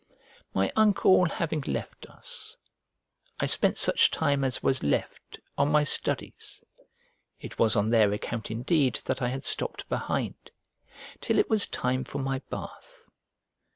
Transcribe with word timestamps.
My 0.55 0.71
uncle 0.75 1.25
having 1.25 1.61
left 1.67 2.07
us, 2.07 2.57
I 3.39 3.45
spent 3.45 3.77
such 3.77 4.09
time 4.09 4.43
as 4.43 4.63
was 4.63 4.81
left 4.81 5.39
on 5.59 5.69
my 5.69 5.83
studies 5.83 6.63
(it 7.39 7.59
was 7.59 7.75
on 7.75 7.91
their 7.91 8.11
account 8.11 8.49
indeed 8.49 8.95
that 9.05 9.21
I 9.21 9.27
had 9.27 9.43
stopped 9.43 9.87
behind), 9.89 10.49
till 11.19 11.37
it 11.37 11.51
was 11.51 11.67
time 11.67 12.03
for 12.03 12.17
my 12.17 12.39
bath. 12.49 13.11